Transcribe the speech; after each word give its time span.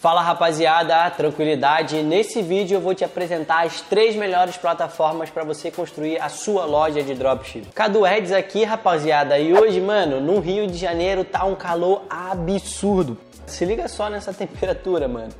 Fala 0.00 0.22
rapaziada, 0.22 1.10
tranquilidade. 1.10 2.04
Nesse 2.04 2.40
vídeo 2.40 2.76
eu 2.76 2.80
vou 2.80 2.94
te 2.94 3.04
apresentar 3.04 3.66
as 3.66 3.80
três 3.80 4.14
melhores 4.14 4.56
plataformas 4.56 5.28
para 5.28 5.42
você 5.42 5.72
construir 5.72 6.20
a 6.20 6.28
sua 6.28 6.64
loja 6.64 7.02
de 7.02 7.16
dropship. 7.16 7.66
Cadu 7.74 8.06
Eds 8.06 8.30
aqui, 8.30 8.62
rapaziada, 8.62 9.36
e 9.40 9.52
hoje, 9.52 9.80
mano, 9.80 10.20
no 10.20 10.38
Rio 10.38 10.68
de 10.68 10.78
Janeiro 10.78 11.24
tá 11.24 11.44
um 11.44 11.56
calor 11.56 12.04
absurdo. 12.08 13.18
Se 13.44 13.64
liga 13.64 13.88
só 13.88 14.08
nessa 14.08 14.30
temperatura, 14.32 15.08
mano. 15.08 15.32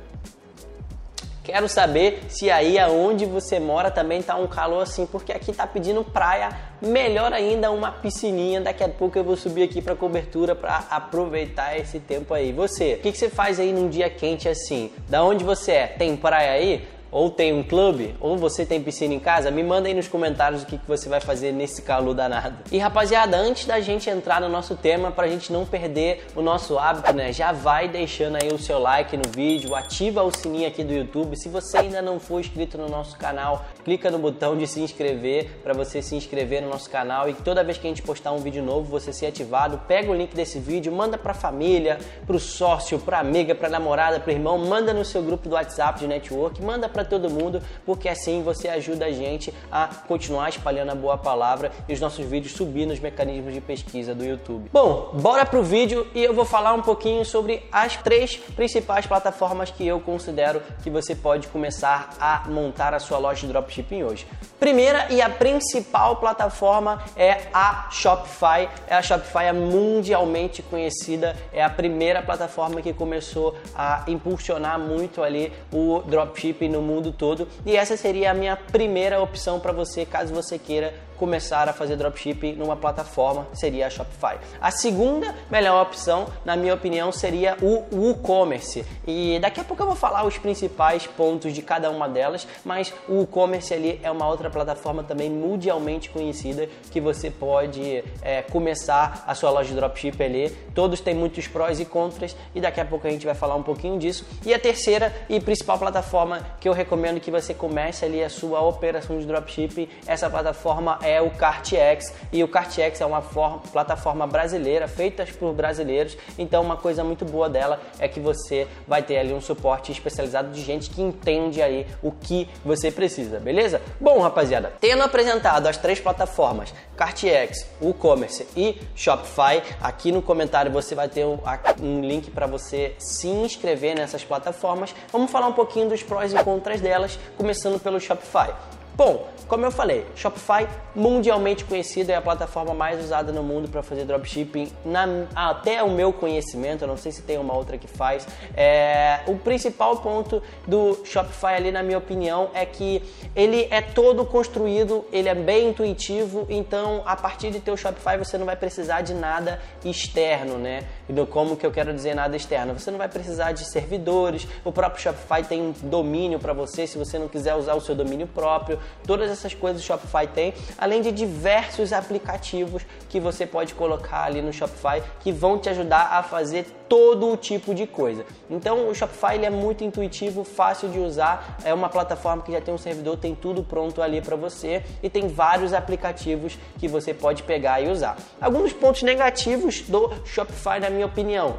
Quero 1.49 1.67
saber 1.67 2.21
se 2.29 2.51
aí 2.51 2.77
aonde 2.77 3.25
você 3.25 3.59
mora 3.59 3.89
também 3.89 4.21
tá 4.21 4.35
um 4.35 4.45
calor 4.47 4.83
assim, 4.83 5.05
porque 5.05 5.31
aqui 5.31 5.51
tá 5.51 5.65
pedindo 5.65 6.03
praia, 6.03 6.49
melhor 6.79 7.33
ainda 7.33 7.71
uma 7.71 7.91
piscininha. 7.91 8.61
Daqui 8.61 8.83
a 8.83 8.89
pouco 8.89 9.17
eu 9.17 9.23
vou 9.23 9.35
subir 9.35 9.63
aqui 9.63 9.81
para 9.81 9.95
cobertura 9.95 10.53
para 10.53 10.85
aproveitar 10.89 11.75
esse 11.77 11.99
tempo 11.99 12.33
aí. 12.33 12.53
Você, 12.53 12.93
o 12.93 12.99
que, 12.99 13.11
que 13.11 13.17
você 13.17 13.29
faz 13.29 13.59
aí 13.59 13.73
num 13.73 13.89
dia 13.89 14.09
quente 14.09 14.47
assim? 14.47 14.91
Da 15.07 15.23
onde 15.23 15.43
você 15.43 15.71
é? 15.71 15.87
Tem 15.87 16.15
praia 16.15 16.51
aí? 16.51 16.87
Ou 17.11 17.29
tem 17.29 17.53
um 17.53 17.63
clube, 17.63 18.15
ou 18.19 18.37
você 18.37 18.65
tem 18.65 18.81
piscina 18.81 19.13
em 19.13 19.19
casa, 19.19 19.51
me 19.51 19.63
manda 19.63 19.87
aí 19.87 19.93
nos 19.93 20.07
comentários 20.07 20.63
o 20.63 20.65
que, 20.65 20.77
que 20.77 20.87
você 20.87 21.09
vai 21.09 21.19
fazer 21.19 21.51
nesse 21.51 21.81
calor 21.81 22.13
danado. 22.13 22.57
E 22.71 22.77
rapaziada, 22.77 23.37
antes 23.37 23.65
da 23.65 23.79
gente 23.79 24.09
entrar 24.09 24.41
no 24.41 24.49
nosso 24.49 24.75
tema, 24.75 25.11
pra 25.11 25.27
gente 25.27 25.51
não 25.51 25.65
perder 25.65 26.25
o 26.35 26.41
nosso 26.41 26.77
hábito, 26.77 27.13
né? 27.13 27.31
Já 27.33 27.51
vai 27.51 27.87
deixando 27.87 28.37
aí 28.37 28.49
o 28.53 28.57
seu 28.57 28.79
like 28.79 29.15
no 29.17 29.29
vídeo, 29.33 29.75
ativa 29.75 30.23
o 30.23 30.31
sininho 30.31 30.67
aqui 30.67 30.83
do 30.83 30.93
YouTube. 30.93 31.35
Se 31.35 31.49
você 31.49 31.77
ainda 31.77 32.01
não 32.01 32.19
for 32.19 32.39
inscrito 32.39 32.77
no 32.77 32.87
nosso 32.87 33.17
canal, 33.17 33.65
clica 33.83 34.11
no 34.11 34.19
botão 34.19 34.57
de 34.57 34.67
se 34.67 34.79
inscrever 34.79 35.59
para 35.63 35.73
você 35.73 36.01
se 36.01 36.15
inscrever 36.15 36.61
no 36.61 36.69
nosso 36.69 36.89
canal 36.89 37.29
e 37.29 37.33
toda 37.33 37.63
vez 37.63 37.77
que 37.77 37.87
a 37.87 37.89
gente 37.89 38.01
postar 38.01 38.31
um 38.31 38.39
vídeo 38.39 38.63
novo, 38.63 38.89
você 38.89 39.11
ser 39.11 39.27
ativado, 39.27 39.81
pega 39.87 40.11
o 40.11 40.15
link 40.15 40.35
desse 40.35 40.59
vídeo, 40.59 40.91
manda 40.91 41.17
pra 41.17 41.33
família, 41.33 41.97
pro 42.25 42.39
sócio, 42.39 42.99
pra 42.99 43.19
amiga, 43.19 43.55
pra 43.55 43.69
namorada, 43.69 44.19
pro 44.19 44.31
irmão, 44.31 44.57
manda 44.57 44.93
no 44.93 45.03
seu 45.05 45.21
grupo 45.21 45.47
do 45.47 45.55
WhatsApp 45.55 45.99
de 45.99 46.07
network, 46.07 46.61
manda 46.61 46.87
pra 46.89 46.98
para 46.99 47.05
todo 47.05 47.29
mundo, 47.29 47.61
porque 47.85 48.09
assim 48.09 48.43
você 48.43 48.67
ajuda 48.67 49.05
a 49.05 49.11
gente 49.11 49.53
a 49.71 49.87
continuar 49.87 50.49
espalhando 50.49 50.91
a 50.91 50.95
boa 50.95 51.17
palavra 51.17 51.71
e 51.87 51.93
os 51.93 51.99
nossos 51.99 52.25
vídeos 52.25 52.53
subir 52.53 52.85
nos 52.85 52.99
mecanismos 52.99 53.53
de 53.53 53.61
pesquisa 53.61 54.13
do 54.13 54.25
YouTube. 54.25 54.69
Bom, 54.71 55.11
bora 55.13 55.45
pro 55.45 55.63
vídeo 55.63 56.05
e 56.13 56.21
eu 56.21 56.33
vou 56.33 56.43
falar 56.43 56.73
um 56.73 56.81
pouquinho 56.81 57.23
sobre 57.23 57.63
as 57.71 57.95
três 57.95 58.35
principais 58.35 59.05
plataformas 59.05 59.71
que 59.71 59.87
eu 59.87 59.99
considero 60.01 60.61
que 60.83 60.89
você 60.89 61.15
pode 61.15 61.47
começar 61.47 62.09
a 62.19 62.43
montar 62.49 62.93
a 62.93 62.99
sua 62.99 63.17
loja 63.17 63.47
de 63.47 63.53
dropshipping 63.53 64.03
hoje. 64.03 64.27
Primeira 64.59 65.07
e 65.09 65.21
a 65.21 65.29
principal 65.29 66.17
plataforma 66.17 67.01
é 67.15 67.43
a 67.53 67.87
Shopify. 67.91 68.67
É 68.87 68.95
a 68.95 69.01
Shopify 69.01 69.45
é 69.45 69.53
mundialmente 69.53 70.61
conhecida, 70.61 71.33
é 71.53 71.63
a 71.63 71.69
primeira 71.69 72.21
plataforma 72.21 72.81
que 72.81 72.91
começou 72.91 73.55
a 73.73 74.03
impulsionar 74.07 74.77
muito 74.77 75.23
ali 75.23 75.53
o 75.71 76.01
dropshipping 76.05 76.67
no 76.67 76.81
mundo 76.89 77.11
todo. 77.11 77.47
E 77.65 77.75
essa 77.75 77.95
seria 77.95 78.31
a 78.31 78.33
minha 78.33 78.55
primeira 78.55 79.21
opção 79.21 79.59
para 79.59 79.71
você, 79.71 80.05
caso 80.05 80.33
você 80.33 80.57
queira 80.57 80.93
começar 81.19 81.67
a 81.67 81.73
fazer 81.73 81.97
dropshipping 81.97 82.53
numa 82.53 82.77
plataforma, 82.77 83.45
seria 83.53 83.87
a 83.87 83.89
Shopify. 83.89 84.37
A 84.61 84.71
segunda 84.71 85.35
melhor 85.51 85.83
opção, 85.83 86.27
na 86.45 86.55
minha 86.55 86.73
opinião, 86.73 87.11
seria 87.11 87.57
o 87.61 87.83
WooCommerce. 87.93 88.85
E 89.05 89.37
daqui 89.39 89.59
a 89.59 89.63
pouco 89.63 89.83
eu 89.83 89.87
vou 89.87 89.95
falar 89.95 90.25
os 90.25 90.37
principais 90.37 91.05
pontos 91.05 91.53
de 91.53 91.61
cada 91.61 91.91
uma 91.91 92.07
delas, 92.07 92.47
mas 92.63 92.93
o 93.07 93.15
WooCommerce 93.15 93.73
ali 93.73 93.99
é 94.01 94.09
uma 94.09 94.27
outra 94.27 94.49
plataforma 94.49 95.03
também 95.03 95.29
mundialmente 95.29 96.09
conhecida 96.09 96.69
que 96.89 97.01
você 97.01 97.29
pode 97.29 98.03
é, 98.21 98.41
começar 98.43 99.25
a 99.27 99.35
sua 99.35 99.49
loja 99.49 99.69
de 99.69 99.75
dropshipping 99.75 100.23
ali. 100.23 100.57
Todos 100.73 101.01
têm 101.01 101.13
muitos 101.13 101.47
prós 101.47 101.79
e 101.79 101.85
contras 101.85 102.35
e 102.55 102.61
daqui 102.61 102.79
a 102.79 102.85
pouco 102.85 103.05
a 103.07 103.09
gente 103.11 103.25
vai 103.25 103.35
falar 103.35 103.55
um 103.55 103.63
pouquinho 103.63 103.99
disso. 103.99 104.25
E 104.45 104.53
a 104.53 104.59
terceira 104.59 105.13
e 105.27 105.39
principal 105.39 105.77
plataforma 105.77 106.45
que 106.59 106.69
eu 106.69 106.73
recomendo 106.73 107.19
que 107.19 107.31
você 107.31 107.53
comece 107.53 108.05
ali 108.05 108.23
a 108.23 108.29
sua 108.29 108.61
operação 108.61 109.19
de 109.19 109.25
dropshipping, 109.25 109.89
essa 110.05 110.29
plataforma 110.29 110.99
é 111.01 111.08
é 111.09 111.21
o 111.21 111.29
CartX 111.31 112.13
e 112.31 112.43
o 112.43 112.47
CartX 112.47 113.01
é 113.01 113.05
uma 113.05 113.21
forma, 113.21 113.59
plataforma 113.71 114.27
brasileira 114.27 114.87
feita 114.87 115.25
por 115.39 115.53
brasileiros. 115.53 116.17
Então, 116.37 116.61
uma 116.61 116.77
coisa 116.77 117.03
muito 117.03 117.25
boa 117.25 117.49
dela 117.49 117.81
é 117.99 118.07
que 118.07 118.19
você 118.19 118.67
vai 118.87 119.01
ter 119.01 119.17
ali 119.17 119.33
um 119.33 119.41
suporte 119.41 119.91
especializado 119.91 120.51
de 120.51 120.61
gente 120.61 120.89
que 120.89 121.01
entende 121.01 121.61
aí 121.61 121.87
o 122.01 122.11
que 122.11 122.47
você 122.63 122.91
precisa, 122.91 123.39
beleza? 123.39 123.81
Bom, 123.99 124.19
rapaziada, 124.19 124.73
tendo 124.79 125.03
apresentado 125.03 125.67
as 125.67 125.77
três 125.77 125.99
plataformas 125.99 126.73
CartX, 126.95 127.65
WooCommerce 127.81 128.45
e 128.55 128.79
Shopify, 128.95 129.63
aqui 129.81 130.11
no 130.11 130.21
comentário 130.21 130.71
você 130.71 130.93
vai 130.93 131.07
ter 131.07 131.25
um, 131.25 131.39
um 131.81 132.01
link 132.01 132.29
para 132.29 132.45
você 132.45 132.93
se 132.99 133.27
inscrever 133.27 133.95
nessas 133.95 134.23
plataformas. 134.23 134.93
Vamos 135.11 135.31
falar 135.31 135.47
um 135.47 135.53
pouquinho 135.53 135.89
dos 135.89 136.03
prós 136.03 136.33
e 136.33 136.43
contras 136.43 136.81
delas, 136.81 137.17
começando 137.37 137.79
pelo 137.79 137.99
Shopify. 137.99 138.53
Bom, 138.99 139.29
como 139.47 139.65
eu 139.65 139.71
falei, 139.71 140.05
Shopify 140.13 140.67
mundialmente 140.93 141.63
conhecido 141.63 142.11
é 142.11 142.15
a 142.15 142.21
plataforma 142.21 142.73
mais 142.73 143.03
usada 143.03 143.31
no 143.31 143.41
mundo 143.41 143.69
para 143.69 143.81
fazer 143.81 144.03
dropshipping. 144.03 144.69
Na, 144.83 145.07
até 145.33 145.81
o 145.81 145.89
meu 145.89 146.11
conhecimento, 146.11 146.83
eu 146.83 146.87
não 146.87 146.97
sei 146.97 147.13
se 147.13 147.21
tem 147.21 147.37
uma 147.37 147.55
outra 147.55 147.77
que 147.77 147.87
faz. 147.87 148.27
É, 148.55 149.21
o 149.25 149.37
principal 149.37 149.97
ponto 149.97 150.43
do 150.67 150.99
Shopify 151.05 151.55
ali, 151.55 151.71
na 151.71 151.81
minha 151.81 151.97
opinião, 151.97 152.51
é 152.53 152.65
que 152.65 153.01
ele 153.33 153.67
é 153.71 153.81
todo 153.81 154.25
construído, 154.25 155.05
ele 155.13 155.29
é 155.29 155.33
bem 155.33 155.69
intuitivo. 155.69 156.45
Então, 156.49 157.01
a 157.05 157.15
partir 157.15 157.51
de 157.51 157.61
ter 157.61 157.71
o 157.71 157.77
Shopify, 157.77 158.17
você 158.17 158.37
não 158.37 158.45
vai 158.45 158.57
precisar 158.57 159.01
de 159.01 159.13
nada 159.13 159.61
externo, 159.83 160.57
né? 160.57 160.83
Como 161.29 161.55
que 161.55 161.65
eu 161.65 161.71
quero 161.71 161.93
dizer 161.93 162.13
nada 162.13 162.35
externo? 162.35 162.77
Você 162.77 162.91
não 162.91 162.97
vai 162.97 163.07
precisar 163.07 163.53
de 163.53 163.63
servidores. 163.63 164.45
O 164.65 164.73
próprio 164.73 165.01
Shopify 165.01 165.41
tem 165.41 165.61
um 165.61 165.71
domínio 165.83 166.37
para 166.37 166.51
você, 166.51 166.85
se 166.85 166.97
você 166.97 167.17
não 167.17 167.29
quiser 167.29 167.55
usar 167.55 167.73
o 167.73 167.81
seu 167.81 167.95
domínio 167.95 168.27
próprio. 168.27 168.77
Todas 169.05 169.29
essas 169.29 169.53
coisas 169.53 169.81
o 169.81 169.85
Shopify 169.85 170.27
tem, 170.27 170.53
além 170.77 171.01
de 171.01 171.11
diversos 171.11 171.91
aplicativos 171.93 172.85
que 173.09 173.19
você 173.19 173.45
pode 173.45 173.73
colocar 173.73 174.23
ali 174.23 174.41
no 174.41 174.53
Shopify 174.53 175.01
que 175.19 175.31
vão 175.31 175.57
te 175.57 175.69
ajudar 175.69 176.09
a 176.11 176.23
fazer 176.23 176.65
todo 176.87 177.31
o 177.31 177.37
tipo 177.37 177.73
de 177.73 177.85
coisa. 177.85 178.25
Então 178.49 178.89
o 178.89 178.95
Shopify 178.95 179.35
ele 179.35 179.45
é 179.45 179.49
muito 179.49 179.83
intuitivo, 179.83 180.43
fácil 180.43 180.89
de 180.89 180.99
usar, 180.99 181.59
é 181.63 181.73
uma 181.73 181.89
plataforma 181.89 182.41
que 182.43 182.51
já 182.51 182.61
tem 182.61 182.73
um 182.73 182.77
servidor, 182.77 183.17
tem 183.17 183.35
tudo 183.35 183.63
pronto 183.63 184.01
ali 184.01 184.21
para 184.21 184.35
você 184.35 184.83
e 185.01 185.09
tem 185.09 185.27
vários 185.27 185.73
aplicativos 185.73 186.57
que 186.77 186.87
você 186.87 187.13
pode 187.13 187.43
pegar 187.43 187.81
e 187.81 187.89
usar. 187.89 188.17
Alguns 188.41 188.73
pontos 188.73 189.03
negativos 189.03 189.81
do 189.81 190.11
Shopify, 190.25 190.79
na 190.79 190.89
minha 190.89 191.05
opinião. 191.05 191.57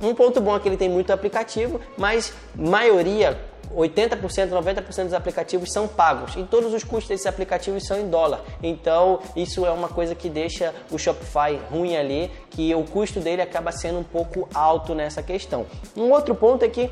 Um 0.00 0.14
ponto 0.14 0.42
bom 0.42 0.54
é 0.54 0.60
que 0.60 0.68
ele 0.68 0.76
tem 0.76 0.90
muito 0.90 1.10
aplicativo, 1.10 1.80
mas 1.96 2.32
maioria 2.54 3.38
80%, 3.74 4.50
90% 4.50 5.04
dos 5.04 5.14
aplicativos 5.14 5.72
são 5.72 5.86
pagos 5.88 6.36
e 6.36 6.44
todos 6.44 6.72
os 6.72 6.84
custos 6.84 7.08
desses 7.08 7.26
aplicativos 7.26 7.86
são 7.86 7.98
em 7.98 8.08
dólar. 8.08 8.40
Então, 8.62 9.20
isso 9.34 9.64
é 9.64 9.70
uma 9.70 9.88
coisa 9.88 10.14
que 10.14 10.28
deixa 10.28 10.74
o 10.90 10.98
Shopify 10.98 11.58
ruim 11.70 11.96
ali, 11.96 12.30
que 12.50 12.74
o 12.74 12.84
custo 12.84 13.20
dele 13.20 13.42
acaba 13.42 13.72
sendo 13.72 13.98
um 13.98 14.04
pouco 14.04 14.48
alto 14.54 14.94
nessa 14.94 15.22
questão. 15.22 15.66
Um 15.96 16.10
outro 16.10 16.34
ponto 16.34 16.64
é 16.64 16.68
que 16.68 16.90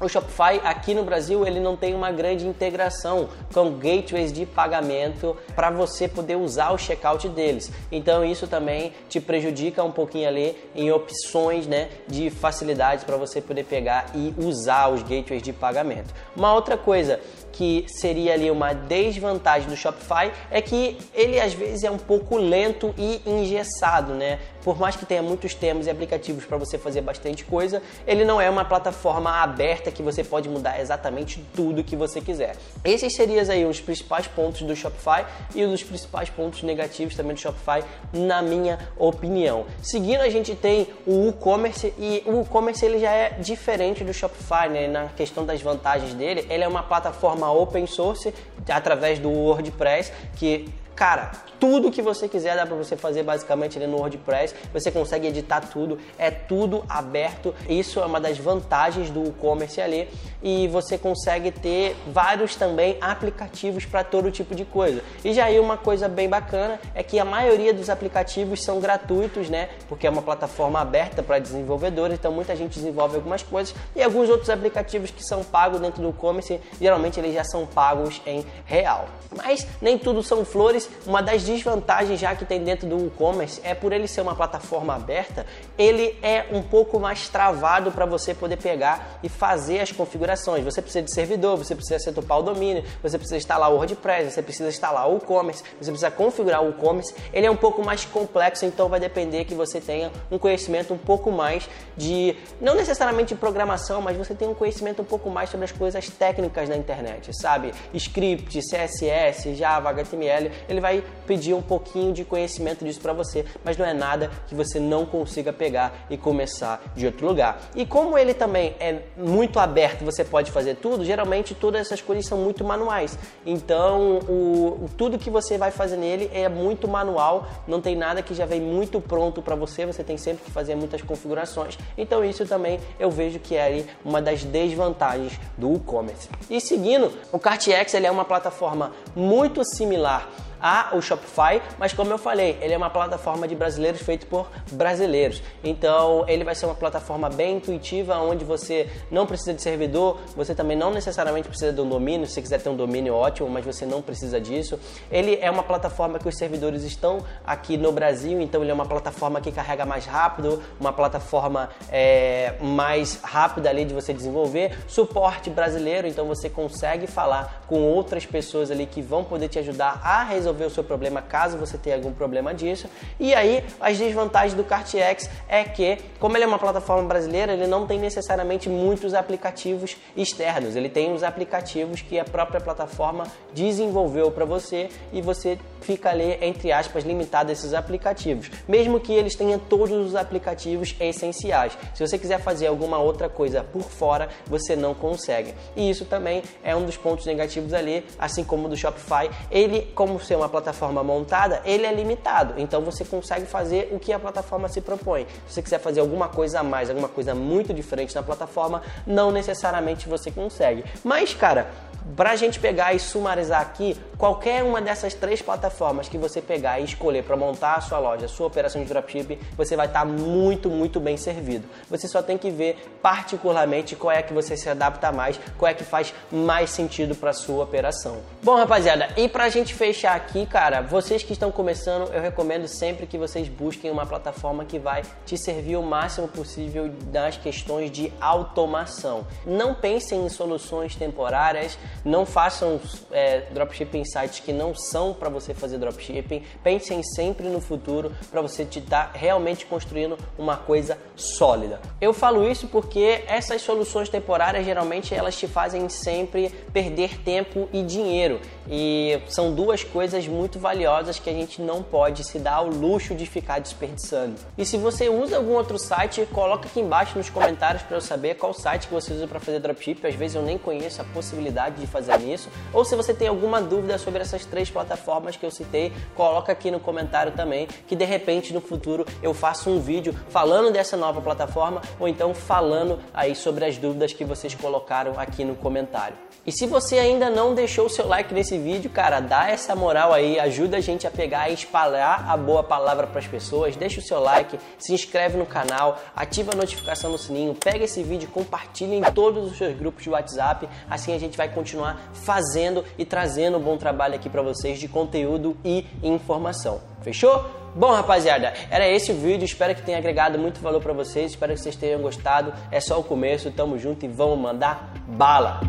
o 0.00 0.08
Shopify 0.08 0.60
aqui 0.62 0.94
no 0.94 1.02
Brasil 1.02 1.46
ele 1.46 1.60
não 1.60 1.76
tem 1.76 1.94
uma 1.94 2.10
grande 2.10 2.46
integração 2.46 3.28
com 3.52 3.72
gateways 3.72 4.32
de 4.32 4.44
pagamento 4.44 5.36
para 5.54 5.70
você 5.70 6.06
poder 6.06 6.36
usar 6.36 6.70
o 6.70 6.78
checkout 6.78 7.28
deles. 7.28 7.70
Então 7.90 8.24
isso 8.24 8.46
também 8.46 8.92
te 9.08 9.20
prejudica 9.20 9.82
um 9.82 9.90
pouquinho 9.90 10.28
ali 10.28 10.56
em 10.74 10.90
opções 10.90 11.66
né, 11.66 11.88
de 12.06 12.30
facilidades 12.30 13.04
para 13.04 13.16
você 13.16 13.40
poder 13.40 13.64
pegar 13.64 14.06
e 14.14 14.34
usar 14.38 14.88
os 14.88 15.02
gateways 15.02 15.42
de 15.42 15.52
pagamento. 15.52 16.14
Uma 16.36 16.52
outra 16.52 16.76
coisa 16.76 17.20
que 17.56 17.86
seria 17.88 18.34
ali 18.34 18.50
uma 18.50 18.74
desvantagem 18.74 19.68
do 19.68 19.76
Shopify 19.76 20.30
é 20.50 20.60
que 20.60 20.98
ele 21.14 21.40
às 21.40 21.54
vezes 21.54 21.84
é 21.84 21.90
um 21.90 21.98
pouco 21.98 22.36
lento 22.36 22.94
e 22.98 23.22
engessado, 23.24 24.12
né? 24.14 24.38
Por 24.62 24.78
mais 24.78 24.96
que 24.96 25.06
tenha 25.06 25.22
muitos 25.22 25.54
temas 25.54 25.86
e 25.86 25.90
aplicativos 25.90 26.44
para 26.44 26.56
você 26.56 26.76
fazer 26.76 27.00
bastante 27.00 27.44
coisa, 27.44 27.80
ele 28.06 28.24
não 28.24 28.40
é 28.40 28.50
uma 28.50 28.64
plataforma 28.64 29.30
aberta 29.40 29.92
que 29.92 30.02
você 30.02 30.24
pode 30.24 30.48
mudar 30.48 30.80
exatamente 30.80 31.42
tudo 31.54 31.84
que 31.84 31.94
você 31.94 32.20
quiser. 32.20 32.56
Esses 32.84 33.14
seriam 33.14 33.36
aí 33.48 33.64
os 33.64 33.80
principais 33.80 34.26
pontos 34.26 34.62
do 34.62 34.74
Shopify 34.74 35.24
e 35.54 35.64
os 35.64 35.82
principais 35.82 36.28
pontos 36.28 36.62
negativos 36.62 37.14
também 37.14 37.34
do 37.34 37.40
Shopify, 37.40 37.84
na 38.12 38.42
minha 38.42 38.78
opinião. 38.98 39.66
Seguindo, 39.82 40.20
a 40.20 40.28
gente 40.28 40.54
tem 40.54 40.88
o 41.06 41.28
e-commerce 41.28 41.94
e 41.98 42.22
o 42.26 42.42
e-commerce 42.42 42.84
ele 42.84 42.98
já 42.98 43.12
é 43.12 43.30
diferente 43.30 44.02
do 44.02 44.12
Shopify, 44.12 44.68
né? 44.68 44.88
Na 44.88 45.06
questão 45.08 45.46
das 45.46 45.62
vantagens 45.62 46.12
dele, 46.14 46.44
ele 46.50 46.64
é 46.64 46.68
uma 46.68 46.82
plataforma 46.82 47.45
open 47.52 47.86
source 47.86 48.32
através 48.68 49.18
do 49.18 49.30
WordPress 49.30 50.12
que 50.36 50.68
Cara, 50.96 51.30
tudo 51.60 51.90
que 51.90 52.00
você 52.00 52.26
quiser 52.26 52.56
dá 52.56 52.64
para 52.64 52.74
você 52.74 52.96
fazer 52.96 53.22
basicamente 53.22 53.76
ali 53.76 53.86
no 53.86 53.98
WordPress. 53.98 54.54
Você 54.72 54.90
consegue 54.90 55.26
editar 55.26 55.60
tudo, 55.60 55.98
é 56.18 56.30
tudo 56.30 56.84
aberto. 56.88 57.54
Isso 57.68 58.00
é 58.00 58.06
uma 58.06 58.18
das 58.18 58.38
vantagens 58.38 59.10
do 59.10 59.26
e-commerce 59.26 59.78
ali 59.78 60.08
e 60.42 60.68
você 60.68 60.96
consegue 60.96 61.50
ter 61.50 61.96
vários 62.06 62.56
também 62.56 62.96
aplicativos 63.00 63.84
para 63.84 64.04
todo 64.04 64.30
tipo 64.30 64.54
de 64.54 64.64
coisa. 64.64 65.02
E 65.24 65.34
já 65.34 65.46
aí 65.46 65.58
uma 65.58 65.76
coisa 65.76 66.08
bem 66.08 66.28
bacana 66.28 66.80
é 66.94 67.02
que 67.02 67.18
a 67.18 67.24
maioria 67.24 67.74
dos 67.74 67.90
aplicativos 67.90 68.62
são 68.62 68.80
gratuitos, 68.80 69.50
né? 69.50 69.68
Porque 69.88 70.06
é 70.06 70.10
uma 70.10 70.22
plataforma 70.22 70.80
aberta 70.80 71.22
para 71.22 71.38
desenvolvedores, 71.38 72.18
então 72.18 72.32
muita 72.32 72.56
gente 72.56 72.74
desenvolve 72.74 73.16
algumas 73.16 73.42
coisas 73.42 73.74
e 73.94 74.02
alguns 74.02 74.28
outros 74.28 74.48
aplicativos 74.50 75.10
que 75.10 75.22
são 75.22 75.44
pagos 75.44 75.80
dentro 75.80 76.02
do 76.02 76.10
e-commerce, 76.10 76.60
geralmente 76.80 77.18
eles 77.20 77.34
já 77.34 77.44
são 77.44 77.66
pagos 77.66 78.22
em 78.26 78.44
real. 78.64 79.08
Mas 79.36 79.66
nem 79.80 79.98
tudo 79.98 80.22
são 80.22 80.44
flores. 80.44 80.85
Uma 81.06 81.22
das 81.22 81.42
desvantagens 81.42 82.18
já 82.18 82.34
que 82.34 82.44
tem 82.44 82.62
dentro 82.62 82.88
do 82.88 83.06
e-commerce 83.06 83.60
é 83.62 83.74
por 83.74 83.92
ele 83.92 84.06
ser 84.06 84.20
uma 84.20 84.34
plataforma 84.34 84.94
aberta, 84.94 85.46
ele 85.78 86.18
é 86.22 86.46
um 86.52 86.62
pouco 86.62 86.98
mais 86.98 87.28
travado 87.28 87.90
para 87.90 88.06
você 88.06 88.34
poder 88.34 88.56
pegar 88.56 89.18
e 89.22 89.28
fazer 89.28 89.80
as 89.80 89.92
configurações. 89.92 90.64
Você 90.64 90.80
precisa 90.80 91.02
de 91.02 91.12
servidor, 91.12 91.56
você 91.56 91.74
precisa 91.74 91.98
setupar 91.98 92.38
o 92.38 92.42
domínio, 92.42 92.84
você 93.02 93.18
precisa 93.18 93.36
instalar 93.36 93.70
o 93.70 93.76
WordPress, 93.76 94.32
você 94.32 94.42
precisa 94.42 94.68
instalar 94.68 95.08
o 95.10 95.18
e-commerce, 95.18 95.62
você 95.80 95.90
precisa 95.90 96.10
configurar 96.10 96.62
o 96.62 96.70
e-commerce. 96.70 97.14
Ele 97.32 97.46
é 97.46 97.50
um 97.50 97.56
pouco 97.56 97.84
mais 97.84 98.04
complexo, 98.04 98.64
então 98.64 98.88
vai 98.88 99.00
depender 99.00 99.44
que 99.44 99.54
você 99.54 99.80
tenha 99.80 100.10
um 100.30 100.38
conhecimento 100.38 100.92
um 100.92 100.98
pouco 100.98 101.30
mais 101.30 101.68
de, 101.96 102.36
não 102.60 102.74
necessariamente 102.74 103.34
de 103.34 103.40
programação, 103.40 104.00
mas 104.00 104.16
você 104.16 104.34
tem 104.34 104.48
um 104.48 104.54
conhecimento 104.54 105.02
um 105.02 105.04
pouco 105.04 105.30
mais 105.30 105.50
sobre 105.50 105.64
as 105.64 105.72
coisas 105.72 106.08
técnicas 106.08 106.68
da 106.68 106.76
internet, 106.76 107.30
sabe? 107.36 107.72
Script, 107.94 108.60
CSS, 108.60 109.54
Java, 109.54 109.90
HTML, 109.90 110.50
ele 110.76 110.80
vai 110.80 111.02
pedir 111.26 111.54
um 111.54 111.62
pouquinho 111.62 112.12
de 112.12 112.24
conhecimento 112.24 112.84
disso 112.84 113.00
para 113.00 113.12
você, 113.12 113.44
mas 113.64 113.76
não 113.76 113.84
é 113.84 113.94
nada 113.94 114.30
que 114.46 114.54
você 114.54 114.78
não 114.78 115.06
consiga 115.06 115.52
pegar 115.52 116.06
e 116.10 116.16
começar 116.16 116.82
de 116.94 117.06
outro 117.06 117.26
lugar. 117.26 117.60
E 117.74 117.86
como 117.86 118.16
ele 118.16 118.34
também 118.34 118.74
é 118.78 119.00
muito 119.16 119.58
aberto, 119.58 120.04
você 120.04 120.24
pode 120.24 120.50
fazer 120.50 120.76
tudo, 120.76 121.04
geralmente 121.04 121.54
todas 121.54 121.80
essas 121.80 122.00
coisas 122.00 122.26
são 122.26 122.38
muito 122.38 122.62
manuais. 122.62 123.18
Então, 123.44 124.18
o, 124.28 124.88
tudo 124.96 125.18
que 125.18 125.30
você 125.30 125.56
vai 125.56 125.70
fazer 125.70 125.96
nele 125.96 126.30
é 126.32 126.48
muito 126.48 126.86
manual, 126.86 127.48
não 127.66 127.80
tem 127.80 127.96
nada 127.96 128.22
que 128.22 128.34
já 128.34 128.44
vem 128.44 128.60
muito 128.60 129.00
pronto 129.00 129.40
para 129.40 129.54
você, 129.54 129.86
você 129.86 130.04
tem 130.04 130.18
sempre 130.18 130.44
que 130.44 130.50
fazer 130.50 130.74
muitas 130.74 131.00
configurações. 131.02 131.78
Então, 131.96 132.24
isso 132.24 132.44
também 132.46 132.78
eu 132.98 133.10
vejo 133.10 133.38
que 133.38 133.56
é 133.56 133.84
uma 134.04 134.20
das 134.20 134.44
desvantagens 134.44 135.38
do 135.56 135.74
e-commerce. 135.74 136.28
E 136.50 136.60
seguindo, 136.60 137.12
o 137.32 137.38
CartX 137.38 137.94
ele 137.94 138.06
é 138.06 138.10
uma 138.10 138.24
plataforma 138.24 138.92
muito 139.14 139.64
similar 139.64 140.28
a 140.60 140.90
o 140.92 141.00
Shopify, 141.00 141.60
mas 141.78 141.92
como 141.92 142.10
eu 142.10 142.18
falei, 142.18 142.58
ele 142.60 142.74
é 142.74 142.76
uma 142.76 142.90
plataforma 142.90 143.46
de 143.46 143.54
brasileiros 143.54 144.00
feito 144.00 144.26
por 144.26 144.48
brasileiros. 144.72 145.42
Então, 145.62 146.24
ele 146.26 146.44
vai 146.44 146.54
ser 146.54 146.66
uma 146.66 146.74
plataforma 146.74 147.28
bem 147.28 147.56
intuitiva, 147.56 148.16
onde 148.18 148.44
você 148.44 148.88
não 149.10 149.26
precisa 149.26 149.54
de 149.54 149.62
servidor, 149.62 150.18
você 150.34 150.54
também 150.54 150.76
não 150.76 150.90
necessariamente 150.90 151.48
precisa 151.48 151.72
de 151.72 151.80
um 151.80 151.88
domínio, 151.88 152.26
se 152.26 152.40
quiser 152.40 152.60
ter 152.60 152.68
um 152.68 152.76
domínio 152.76 153.14
ótimo, 153.14 153.48
mas 153.48 153.64
você 153.64 153.84
não 153.84 154.02
precisa 154.02 154.40
disso. 154.40 154.78
Ele 155.10 155.38
é 155.40 155.50
uma 155.50 155.62
plataforma 155.62 156.18
que 156.18 156.28
os 156.28 156.36
servidores 156.36 156.82
estão 156.82 157.18
aqui 157.46 157.76
no 157.76 157.92
Brasil, 157.92 158.40
então 158.40 158.62
ele 158.62 158.70
é 158.70 158.74
uma 158.74 158.86
plataforma 158.86 159.40
que 159.40 159.52
carrega 159.52 159.84
mais 159.84 160.06
rápido, 160.06 160.62
uma 160.80 160.92
plataforma 160.92 161.68
é, 161.90 162.54
mais 162.60 163.20
rápida 163.22 163.70
ali 163.70 163.84
de 163.84 163.94
você 163.94 164.12
desenvolver, 164.12 164.76
suporte 164.88 165.50
brasileiro, 165.50 166.06
então 166.06 166.26
você 166.26 166.48
consegue 166.48 167.06
falar 167.06 167.62
com 167.66 167.82
outras 167.82 168.24
pessoas 168.24 168.70
ali 168.70 168.86
que 168.86 169.02
vão 169.02 169.24
poder 169.24 169.48
te 169.48 169.58
ajudar 169.58 170.00
a 170.02 170.24
resolver 170.24 170.45
resolver 170.46 170.64
o 170.64 170.70
seu 170.70 170.84
problema 170.84 171.20
caso 171.20 171.58
você 171.58 171.76
tenha 171.76 171.96
algum 171.96 172.12
problema 172.12 172.54
disso. 172.54 172.88
E 173.18 173.34
aí, 173.34 173.64
as 173.80 173.98
desvantagens 173.98 174.54
do 174.54 174.62
CartX 174.62 175.28
é 175.48 175.64
que, 175.64 175.98
como 176.20 176.36
ele 176.36 176.44
é 176.44 176.46
uma 176.46 176.58
plataforma 176.58 177.06
brasileira, 177.08 177.52
ele 177.52 177.66
não 177.66 177.86
tem 177.86 177.98
necessariamente 177.98 178.68
muitos 178.68 179.14
aplicativos 179.14 179.96
externos. 180.16 180.76
Ele 180.76 180.88
tem 180.88 181.12
os 181.12 181.22
aplicativos 181.22 182.00
que 182.00 182.18
a 182.18 182.24
própria 182.24 182.60
plataforma 182.60 183.26
desenvolveu 183.52 184.30
para 184.30 184.44
você 184.44 184.88
e 185.12 185.20
você 185.20 185.58
fica 185.80 186.10
ali, 186.10 186.36
entre 186.40 186.72
aspas, 186.72 187.04
limitado 187.04 187.50
a 187.50 187.52
esses 187.52 187.74
aplicativos. 187.74 188.50
Mesmo 188.68 189.00
que 189.00 189.12
eles 189.12 189.34
tenham 189.34 189.58
todos 189.58 189.90
os 189.90 190.14
aplicativos 190.14 190.94
essenciais. 191.00 191.76
Se 191.94 192.06
você 192.06 192.18
quiser 192.18 192.40
fazer 192.40 192.66
alguma 192.66 192.98
outra 192.98 193.28
coisa 193.28 193.62
por 193.62 193.82
fora, 193.82 194.28
você 194.46 194.74
não 194.76 194.94
consegue. 194.94 195.54
E 195.76 195.88
isso 195.88 196.04
também 196.04 196.42
é 196.62 196.74
um 196.74 196.84
dos 196.84 196.96
pontos 196.96 197.26
negativos 197.26 197.72
ali, 197.72 198.04
assim 198.18 198.44
como 198.44 198.68
do 198.68 198.76
Shopify. 198.76 199.30
Ele, 199.50 199.82
como 199.94 200.18
uma 200.36 200.48
plataforma 200.48 201.02
montada, 201.02 201.60
ele 201.64 201.86
é 201.86 201.92
limitado. 201.92 202.54
Então 202.56 202.82
você 202.82 203.04
consegue 203.04 203.46
fazer 203.46 203.88
o 203.92 203.98
que 203.98 204.12
a 204.12 204.18
plataforma 204.18 204.68
se 204.68 204.80
propõe. 204.80 205.26
Se 205.46 205.54
você 205.54 205.62
quiser 205.62 205.80
fazer 205.80 206.00
alguma 206.00 206.28
coisa 206.28 206.60
a 206.60 206.62
mais, 206.62 206.88
alguma 206.88 207.08
coisa 207.08 207.34
muito 207.34 207.72
diferente 207.74 208.14
na 208.14 208.22
plataforma, 208.22 208.82
não 209.06 209.30
necessariamente 209.30 210.08
você 210.08 210.30
consegue. 210.30 210.84
Mas, 211.02 211.34
cara, 211.34 211.68
para 212.14 212.30
a 212.30 212.36
gente 212.36 212.60
pegar 212.60 212.94
e 212.94 213.00
sumarizar 213.00 213.60
aqui, 213.60 213.96
qualquer 214.18 214.62
uma 214.62 214.80
dessas 214.80 215.14
três 215.14 215.42
plataformas 215.42 216.08
que 216.08 216.18
você 216.18 216.40
pegar 216.40 216.80
e 216.80 216.84
escolher 216.84 217.22
para 217.22 217.36
montar 217.36 217.74
a 217.74 217.80
sua 217.80 217.98
loja, 217.98 218.26
a 218.26 218.28
sua 218.28 218.46
operação 218.46 218.82
de 218.82 218.88
dropship, 218.88 219.38
você 219.56 219.76
vai 219.76 219.86
estar 219.86 220.00
tá 220.00 220.04
muito, 220.04 220.70
muito 220.70 220.98
bem 221.00 221.16
servido. 221.16 221.68
Você 221.90 222.08
só 222.08 222.22
tem 222.22 222.38
que 222.38 222.50
ver 222.50 222.76
particularmente 223.02 223.94
qual 223.94 224.12
é 224.12 224.22
que 224.22 224.32
você 224.32 224.56
se 224.56 224.68
adapta 224.68 225.12
mais, 225.12 225.38
qual 225.58 225.70
é 225.70 225.74
que 225.74 225.84
faz 225.84 226.14
mais 226.30 226.70
sentido 226.70 227.14
para 227.14 227.32
sua 227.32 227.64
operação. 227.64 228.18
Bom, 228.42 228.56
rapaziada, 228.56 229.08
e 229.16 229.28
para 229.28 229.44
a 229.44 229.48
gente 229.48 229.74
fechar 229.74 230.16
aqui, 230.16 230.46
cara, 230.46 230.80
vocês 230.80 231.22
que 231.22 231.32
estão 231.32 231.50
começando, 231.50 232.12
eu 232.12 232.20
recomendo 232.20 232.66
sempre 232.66 233.06
que 233.06 233.18
vocês 233.18 233.48
busquem 233.48 233.90
uma 233.90 234.06
plataforma 234.06 234.64
que 234.64 234.78
vai 234.78 235.02
te 235.24 235.36
servir 235.36 235.76
o 235.76 235.82
máximo 235.82 236.28
possível 236.28 236.90
nas 237.12 237.36
questões 237.36 237.90
de 237.90 238.12
automação. 238.20 239.26
Não 239.44 239.74
pensem 239.74 240.24
em 240.24 240.28
soluções 240.28 240.96
temporárias, 240.96 241.78
não 242.04 242.24
façam 242.24 242.80
é, 243.10 243.42
dropshipping 243.52 244.05
sites 244.10 244.40
que 244.40 244.52
não 244.52 244.74
são 244.74 245.12
para 245.12 245.28
você 245.28 245.54
fazer 245.54 245.78
dropshipping. 245.78 246.42
Pensem 246.62 247.02
sempre 247.02 247.48
no 247.48 247.60
futuro 247.60 248.12
para 248.30 248.40
você 248.40 248.62
estar 248.62 249.12
tá 249.12 249.18
realmente 249.18 249.66
construindo 249.66 250.18
uma 250.38 250.56
coisa 250.56 250.98
sólida. 251.14 251.80
Eu 252.00 252.12
falo 252.12 252.48
isso 252.48 252.68
porque 252.68 253.24
essas 253.26 253.62
soluções 253.62 254.08
temporárias 254.08 254.64
geralmente 254.64 255.14
elas 255.14 255.36
te 255.36 255.46
fazem 255.46 255.88
sempre 255.88 256.50
perder 256.72 257.18
tempo 257.18 257.68
e 257.72 257.82
dinheiro. 257.82 258.40
E 258.68 259.20
são 259.28 259.54
duas 259.54 259.84
coisas 259.84 260.26
muito 260.26 260.58
valiosas 260.58 261.18
que 261.18 261.30
a 261.30 261.32
gente 261.32 261.62
não 261.62 261.82
pode 261.82 262.24
se 262.24 262.38
dar 262.38 262.56
ao 262.56 262.68
luxo 262.68 263.14
de 263.14 263.26
ficar 263.26 263.60
desperdiçando. 263.60 264.34
E 264.58 264.64
se 264.64 264.76
você 264.76 265.08
usa 265.08 265.36
algum 265.36 265.52
outro 265.52 265.78
site, 265.78 266.26
coloca 266.32 266.66
aqui 266.66 266.80
embaixo 266.80 267.16
nos 267.16 267.30
comentários 267.30 267.82
para 267.82 267.96
eu 267.96 268.00
saber 268.00 268.34
qual 268.34 268.52
site 268.52 268.88
que 268.88 268.94
você 268.94 269.12
usa 269.12 269.26
para 269.26 269.38
fazer 269.38 269.60
dropship. 269.60 270.06
Às 270.06 270.14
vezes 270.14 270.34
eu 270.34 270.42
nem 270.42 270.58
conheço 270.58 271.00
a 271.00 271.04
possibilidade 271.04 271.76
de 271.76 271.86
fazer 271.86 272.18
isso. 272.20 272.48
Ou 272.72 272.84
se 272.84 272.96
você 272.96 273.14
tem 273.14 273.28
alguma 273.28 273.60
dúvida 273.60 273.95
sobre 273.98 274.22
essas 274.22 274.44
três 274.44 274.70
plataformas 274.70 275.36
que 275.36 275.44
eu 275.44 275.50
citei, 275.50 275.92
coloca 276.14 276.52
aqui 276.52 276.70
no 276.70 276.80
comentário 276.80 277.32
também, 277.32 277.66
que 277.86 277.96
de 277.96 278.04
repente 278.04 278.52
no 278.52 278.60
futuro 278.60 279.06
eu 279.22 279.32
faço 279.32 279.70
um 279.70 279.80
vídeo 279.80 280.14
falando 280.28 280.72
dessa 280.72 280.96
nova 280.96 281.20
plataforma 281.20 281.82
ou 281.98 282.08
então 282.08 282.34
falando 282.34 282.98
aí 283.12 283.34
sobre 283.34 283.64
as 283.64 283.76
dúvidas 283.78 284.12
que 284.12 284.24
vocês 284.24 284.54
colocaram 284.54 285.18
aqui 285.18 285.44
no 285.44 285.54
comentário. 285.54 286.26
E 286.46 286.52
se 286.52 286.64
você 286.64 286.96
ainda 286.96 287.28
não 287.28 287.54
deixou 287.54 287.86
o 287.86 287.90
seu 287.90 288.06
like 288.06 288.32
nesse 288.32 288.56
vídeo, 288.56 288.88
cara, 288.88 289.18
dá 289.18 289.50
essa 289.50 289.74
moral 289.74 290.12
aí, 290.12 290.38
ajuda 290.38 290.76
a 290.76 290.80
gente 290.80 291.04
a 291.04 291.10
pegar 291.10 291.50
e 291.50 291.54
espalhar 291.54 292.30
a 292.30 292.36
boa 292.36 292.62
palavra 292.62 293.04
para 293.08 293.18
as 293.18 293.26
pessoas. 293.26 293.74
Deixa 293.74 293.98
o 293.98 294.02
seu 294.02 294.20
like, 294.20 294.56
se 294.78 294.94
inscreve 294.94 295.36
no 295.36 295.44
canal, 295.44 295.98
ativa 296.14 296.52
a 296.52 296.56
notificação 296.56 297.10
no 297.10 297.18
sininho, 297.18 297.52
pega 297.52 297.84
esse 297.84 298.00
vídeo, 298.00 298.28
compartilha 298.28 298.94
em 298.94 299.02
todos 299.12 299.50
os 299.50 299.58
seus 299.58 299.76
grupos 299.76 300.04
de 300.04 300.10
WhatsApp. 300.10 300.68
Assim 300.88 301.12
a 301.12 301.18
gente 301.18 301.36
vai 301.36 301.48
continuar 301.48 302.12
fazendo 302.12 302.84
e 302.96 303.04
trazendo 303.04 303.58
bom 303.58 303.76
trabalho 303.76 303.85
trabalho 303.86 304.16
aqui 304.16 304.28
para 304.28 304.42
vocês 304.42 304.80
de 304.80 304.88
conteúdo 304.88 305.56
e 305.64 305.86
informação. 306.02 306.80
Fechou? 307.02 307.44
Bom, 307.72 307.92
rapaziada, 307.92 308.52
era 308.68 308.88
esse 308.88 309.12
o 309.12 309.14
vídeo. 309.14 309.44
Espero 309.44 309.76
que 309.76 309.82
tenha 309.82 309.98
agregado 309.98 310.36
muito 310.40 310.60
valor 310.60 310.82
para 310.82 310.92
vocês. 310.92 311.30
Espero 311.32 311.54
que 311.54 311.60
vocês 311.60 311.76
tenham 311.76 312.00
gostado. 312.00 312.52
É 312.72 312.80
só 312.80 312.98
o 312.98 313.04
começo. 313.04 313.48
Tamo 313.52 313.78
junto 313.78 314.04
e 314.04 314.08
vamos 314.08 314.40
mandar 314.40 314.92
bala. 315.06 315.60